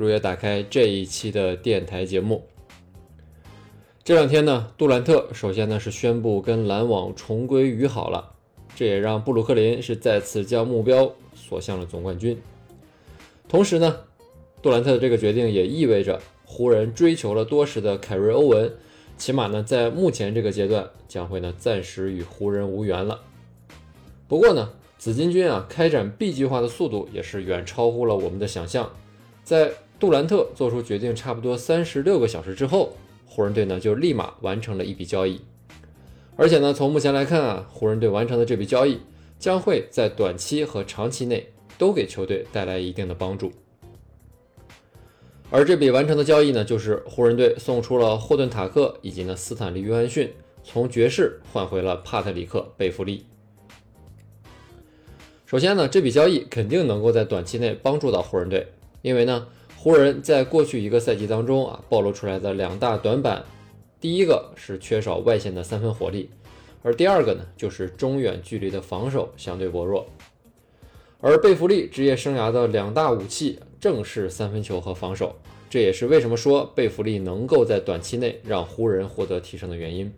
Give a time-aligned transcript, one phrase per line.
[0.00, 2.46] 如约打开这一期的电台节目。
[4.02, 8.32] 这两天呢，杜兰特首先呢是宣布跟篮网重归于好了，
[8.74, 12.40] 这也让布鲁克林是再次将目标锁向了总冠军。
[13.46, 13.94] 同时呢，
[14.62, 18.72] 杜兰特的这个决定也意味着湖人追求了多时的凯瑞欧文。
[19.18, 23.20] 起码呢，在目前这个阶段，将会呢暂时与湖人无缘了。
[24.26, 28.90] 不过呢，紫金军啊开展 B 计划的速度也是远超乎了我们的想象。
[29.50, 32.92] 在杜兰特做出决定差不多三十六个小时之后，
[33.26, 35.40] 湖人队呢就立马完成了一笔交易。
[36.36, 39.00] 而且呢，从目前来看啊，湖人队完成的这笔交易
[39.40, 43.50] 将会在短期和长期内都给球队带来一定的帮助。
[45.50, 53.26] 而这笔完成的交易呢，就是湖人队送出了霍顿塔克以及呢斯坦利约翰逊，从爵士换回了帕特里克贝弗利。
[55.44, 58.68] 首先呢，这笔交易肯定能够在短期内帮助到湖人队，
[59.02, 63.44] 因为呢，湖人在过去一个赛季当中啊，暴露出来的两大短板，
[64.00, 66.30] 第一个是缺少外线的三分火力，
[66.82, 70.06] 而第二个呢，就是中远距离的防守相对薄弱。
[71.20, 75.36] 而贝弗利职业生涯的两大武器正是三分球和防守，
[75.68, 80.10] 这也是为什么说贝弗利能够在短期内让湖人获得提升的原因。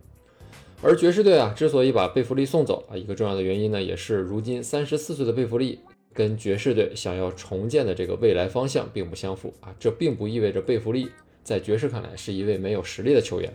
[0.81, 5.79] 而爵士队啊，之所以把贝弗利送走啊，一个重要的原因呢，也是如今三十四岁的贝弗利
[6.13, 9.73] 跟爵士队想要重建的这个未来方向并不相符啊。
[9.79, 11.09] 这并不意味着贝弗利
[11.43, 13.53] 在爵士看来是一位没有实力的球员，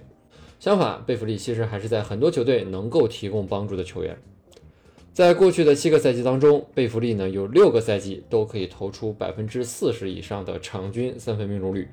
[0.61, 4.19] 相反，贝弗利其实还是在很多球队能够提供帮助的球员。
[5.15, 11.89] 在过去的七个赛季当中，贝弗利呢有六个赛季都可以投出百分之四十以上的场均三分命中率。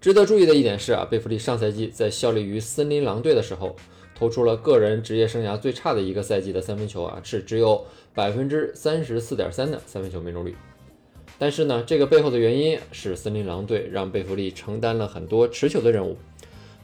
[0.00, 3.74] 值得注意的一点是啊，贝弗利上赛季在效力于森林狼队的时候，
[4.18, 10.56] 投出了个人职业生涯最差的一个赛季的三分球啊，是只有百分之三十四点三的三分球命中率。
[11.38, 16.16] 但是呢，这个背后的原因是森林狼队让贝弗利承担了很多持球的任务。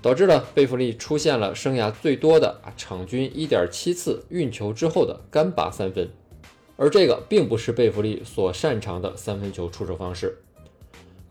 [0.00, 6.11] 导致了贝弗利出现了生涯最多的啊场均一点七次运球之后的干拔三分，
[6.77, 10.37] 而这个并不是贝弗利所擅长的三分球出手方式。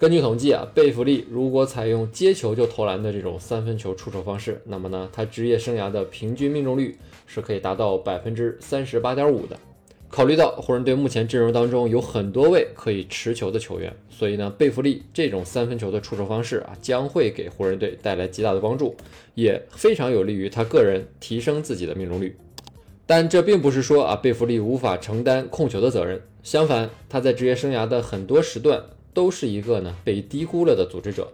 [0.04, 9.58] 根据统计啊，贝弗利如果采用接球就投篮的这种三分球出手方式，那么呢，他职业生涯的平均命中率是可以达到百分之三十八点五的。
[10.10, 18.94] 考虑到湖人队目前阵容当中有很多位可以持球的球员，所以呢，贝弗利这种三分球的出手方式啊，将会给湖人队带来极大的帮助，
[19.36, 22.36] 也非常有利于他个人提升自己的命中率。
[23.06, 31.32] 但这并不是说啊，贝弗利无法承担控球的责任，相反，他在职业生涯的很多时段都是一个呢被低估了的组织者。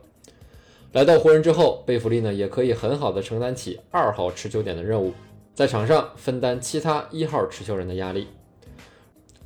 [0.91, 5.13] 来到湖人之后，贝弗利呢也可以很好的承担起二号持球点的任务，
[5.53, 8.27] 在场上分担其他一号持球人的压力。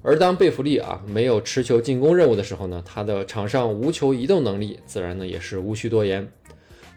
[0.01, 6.29] 而当贝弗利啊没有持球进攻任务的时候呢，他的场上无球移动能力自然呢也是无需多言。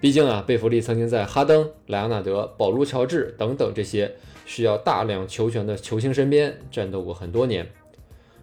[0.01, 4.15] 毕竟啊，贝弗利曾经在哈登、莱昂纳德、保罗·乔治等等这些
[4.45, 7.67] 需要大量球权的球星身边战斗过很多年，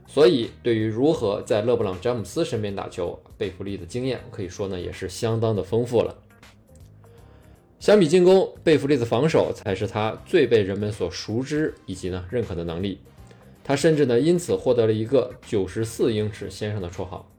[0.05, 6.15] 所以对于如何在勒布朗·詹姆斯身边打球，贝弗利的经验可以说呢也是相当的丰富了。
[7.79, 12.99] 相比进攻，贝弗利的防守才是他最被人们所熟知以及呢认可的能力。
[13.63, 17.29] 他甚至呢，因此获得了一个“九十四英尺先生”的绰号。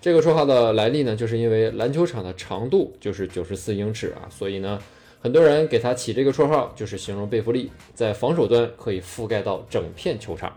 [0.00, 4.80] 这个绰号的来历呢，就是因为篮球场的长度就是九十四英尺啊，所以呢，
[5.20, 10.56] 很多人给他起这个绰号，就是形容贝弗利在防守端可以覆盖到整片球场。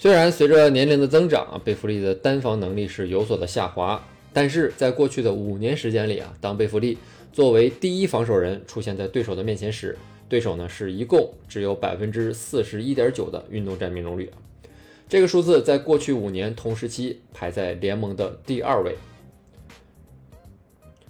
[0.00, 4.02] 虽然随着年龄的增长啊，贝弗利的单防能力是有所的下滑，
[4.32, 6.96] 但是在过去的五年时间里啊，当贝弗利
[7.34, 14.30] 作为第一防守人出现在对手的面前时，对手呢是一共只有百分之四十一点九的运动战命中率，
[15.06, 18.96] 这个数字在过去五年同时期排在联盟的第二位。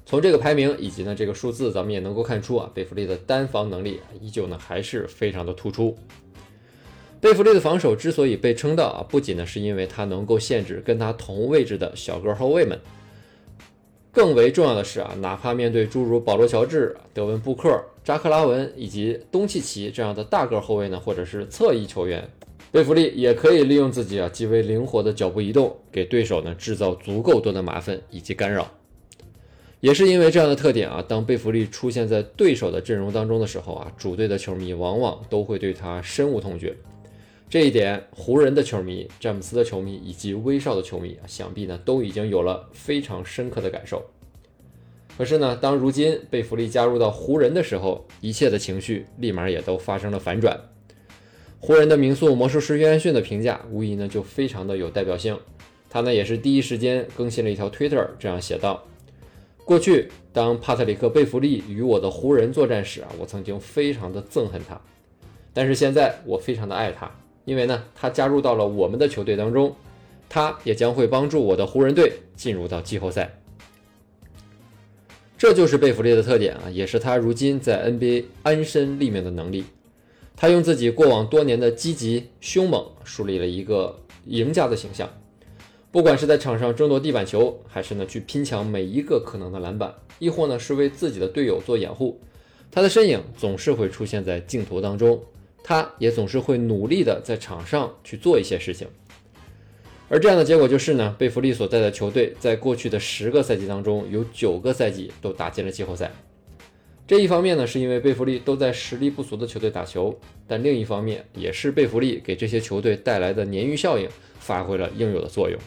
[0.05, 5.97] 从这个排名以及呢这个数字，咱们也能够看出啊，贝弗利的单防能力依旧呢还是非常的突出。
[7.21, 12.81] 贝弗利的防守之所以被称道啊，不仅呢是因为他能够限制跟他同位置的小个后卫们。
[14.13, 22.29] 更为重要的是啊，哪怕面对诸如保罗·乔治、德文·布克、扎克拉文以及东契奇这样的大个后卫呢，或者是侧翼球员，
[22.73, 28.69] 贝弗利也可以利用自己啊极为灵活的脚步移动，给对手呢制造足够多的麻烦以及干扰。
[29.79, 36.75] 也是因为这样的特点啊，当贝弗利出现在对手的阵容当中的时候啊，主队的球迷往往都会对他深恶痛绝。
[37.51, 44.01] 这一点，湖人的球迷、詹姆斯的球迷以及威少的球迷啊，想必呢都已经有了非常深刻的感受。
[45.19, 50.61] 可是呢，当如今贝弗利加入到湖人的时候，一切的情绪立马也都发生了反转。
[51.59, 55.37] 湖人的名宿魔术师约翰逊的评价，无疑呢就非常的有代表性。
[55.91, 58.85] 他呢也是第一时间更新了一条推特，这样写道。
[59.65, 64.81] 过去，当帕特里克·贝弗利与我的湖人作战时啊，我曾经非常的憎恨他。
[65.53, 67.11] 但是现在，我非常的爱他，
[67.45, 69.75] 因为呢，他加入到了我们的球队当中，
[70.29, 73.39] 他也将会帮助我的湖人队进入到季后赛。
[75.37, 79.65] 这就是贝弗利的特点啊，也是他如今在 NBA 安身立命的能力。
[80.37, 85.09] 他用自己过往多年的积极凶猛，树立了一个赢家的形象。
[85.91, 92.21] 不管是在场上争夺地板球，还是呢去拼抢每一个可能的篮板，亦或呢是为自己的队友做掩护，
[92.71, 95.21] 他的身影总是会出现在镜头当中。
[95.63, 98.89] 他也总是会努力的在场上去做一些事情。
[100.09, 106.11] 而这样的结果就是呢，贝弗利所在的球队在过去的十个赛季当中，有九个赛季都打进了季后赛。
[107.07, 114.09] 这一方面呢，是因为贝弗利都在实力不俗的球队打球，但另一方面也是贝弗利给这些球队带来的鲶鱼效应
[114.39, 115.59] 发挥了应有的作用。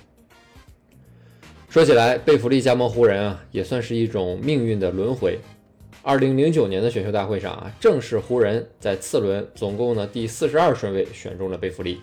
[1.69, 5.39] 说起来，贝弗利加盟湖人啊，也算是一种命运的轮回。
[6.06, 12.02] 二零零九年的选秀大会上啊，正是湖人在次轮总共呢第四十二顺位选中了贝弗利。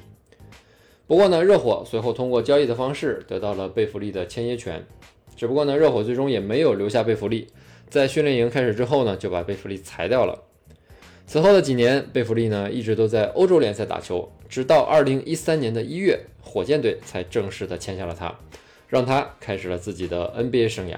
[1.06, 4.82] 不过呢，热火随后通过交易的方式得到了贝弗利的签约权。
[5.36, 7.48] 只不过呢，热火最终也没有留下贝弗利，
[7.90, 10.44] 在训练营开始之后呢，就把贝弗利裁掉了。
[11.26, 18.34] 此后的几年，贝弗利呢一直都在欧洲联赛打球，直到二零一三年的一月，火箭队才正式的签下了他。
[18.88, 20.96] 让他开始了自己的 NBA 生涯。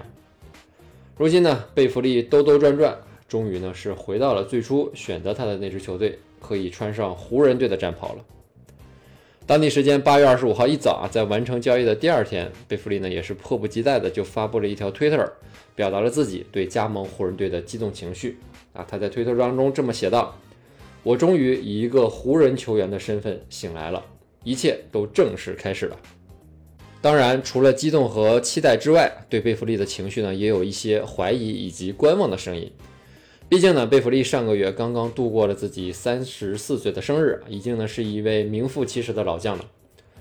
[1.14, 2.96] 如今呢，贝弗利兜兜转转，
[3.28, 8.24] 终于呢是回到了最初选择他的那支球队，可以穿上湖人队的战袍了。
[9.46, 15.30] 当地时间八月二十五号一早啊，在完成交易的第二天，贝弗利呢也是迫不及待的就发布了一条推特，
[15.76, 18.38] 表达了自己对加盟湖人队的激动情绪
[18.72, 18.84] 啊。
[18.88, 20.34] 他在推特当中这么写道
[21.04, 24.02] ：“我终于以一个湖人球员的身份醒来了，
[24.44, 25.96] 一切都正式开始了。”
[27.02, 32.70] 当然，除了激动和期待之外，对贝弗利的情绪呢，也有一些怀疑以及观望的声音。
[33.49, 39.64] 毕竟呢，贝弗利上个月刚刚度过了自己三十四岁的生日，已经呢是一位名副其实的老将了。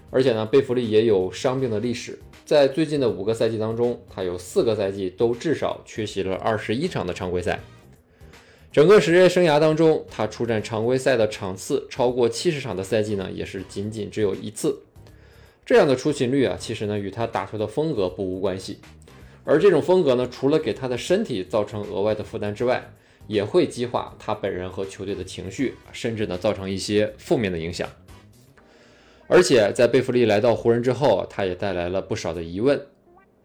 [0.09, 7.59] 而且呢，贝弗利也有伤病的历史，在最近的五个赛季当中，他有四个赛季都至少缺席了二十一场的常规赛。
[8.71, 14.81] 整个职业生涯当中，他出战常规赛的场次超过七十场的赛季呢，也是仅仅只有一次。
[15.71, 18.79] 这样的出勤率啊，其实呢与他打球的风格不无关系。
[19.45, 22.91] 而这种风格呢，除了给他的身体造成额外的负担之外，
[23.25, 27.87] 也会激化他本人和球队的情绪，甚至呢造成一些负面的影响。
[29.27, 32.77] 而且在贝弗利来到湖人之后，他也带来了不少的疑问。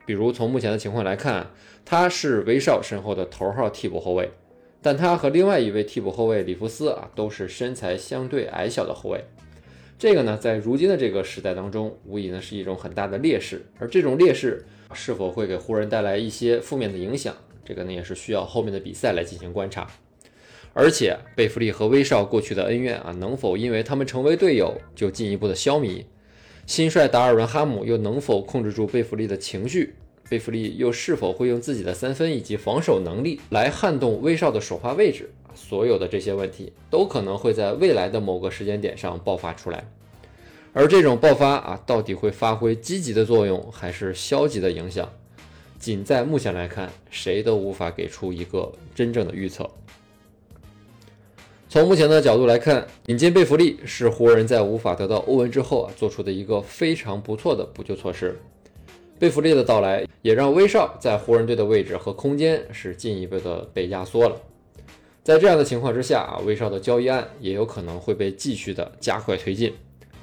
[0.05, 1.49] 比如从目前的情况来看，
[1.85, 4.29] 他是威少身后的头号替补后卫，
[4.83, 9.25] 但他和另外一位替补后卫里弗斯啊，都是身材相对矮小的后卫。
[9.99, 13.65] 这个呢，在如今的这个时代当中，无疑呢是一种很大的劣势。
[13.79, 14.63] 而这种劣势
[14.93, 17.35] 是否会给湖人带来一些负面的影响，
[17.65, 19.91] 这个呢也是需要后面的比赛来进行观察。
[20.75, 26.05] 而且，贝弗利和威少过去的恩怨啊，能否因为他们成为队友就进一步的消弭？
[26.67, 29.95] 新帅达尔文哈姆又能否控制住贝弗利的情绪？
[30.29, 35.31] 贝弗利又是否会用自己的三分以及防守能力来撼动威少的首发位置？
[35.57, 39.85] 所有的这些问题都可能会在未来的某个时间点上爆发出来，
[40.73, 45.11] 而这种爆发啊，到底会发挥积极的作用还是消极的影响？
[45.79, 49.69] 仅在目前来看，谁都无法给出一个真正的预测。
[51.69, 58.39] 从目前的角度来看，引进贝弗利是湖人在无法得到欧文之后啊做出的一个非常不错的补救措施。
[59.19, 64.37] 贝弗利的到来也让威少在湖人队的位置和空间是进一步的被压缩了。
[65.27, 69.75] 在这样的情况之下啊，威少的交易案也有可能会被继续的加快推进。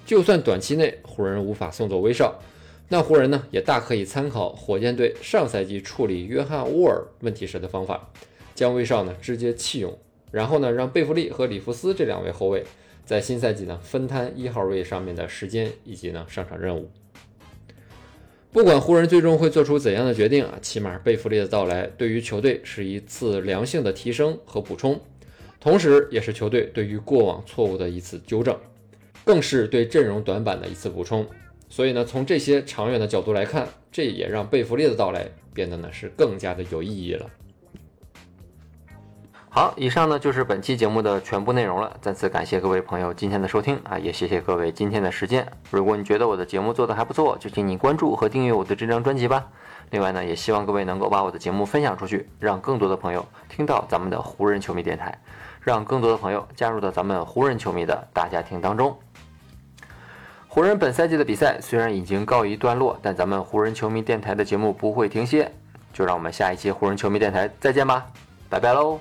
[0.06, 2.40] 就算短期内湖人无法送走威少，
[2.88, 8.10] 那湖人呢也大可以参考火箭队上赛季处理约翰沃尔问题时的方法，
[8.56, 9.94] 将威少呢直接弃用，
[10.32, 12.64] 然后呢让贝弗利和里弗斯这两位后卫
[13.04, 16.90] 在新赛季呢分摊一号位上面的时间以及呢上场任务。
[18.54, 25.02] 不管湖人最终会做出怎样的决定啊，起码贝弗利的到来对于球队是一次良性的提升和补充，
[25.60, 28.56] 同时也是球队对于过往错误的一次纠正。
[29.26, 31.26] 更是对阵容短板的一次补充。
[31.68, 37.28] 所以呢，从这些长远的角度来看，这也让贝弗利的到来变得呢是更加的有意义了。
[39.56, 41.96] 好，以上呢就是本期节目的全部内容了。
[42.02, 45.48] 再次感谢各位朋友今天的收听啊，也谢谢各位今天的时间。
[45.70, 49.46] 如果你觉得我的节目做得还不错，就请你关注和订阅我的这张专辑吧。
[49.92, 55.16] 另外呢，也希望各位能够把我的节目分享出去，让更多的朋友听到咱们的湖人球迷电台，
[55.62, 58.98] 让更多的朋友加入到咱们湖人球迷的大家庭当中。
[60.48, 65.52] 湖人本赛季的比赛虽然已经告一段落，但咱们湖人球迷电台的节目不会停歇。
[65.94, 68.08] 就让我们下一期湖人球迷电台再见吧，
[68.50, 69.00] 拜拜喽。